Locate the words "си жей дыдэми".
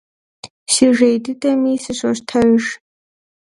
0.73-1.73